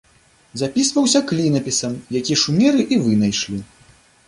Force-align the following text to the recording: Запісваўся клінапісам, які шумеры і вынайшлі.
Запісваўся 0.61 1.21
клінапісам, 1.33 1.95
які 2.19 2.39
шумеры 2.47 2.89
і 2.97 3.01
вынайшлі. 3.07 3.63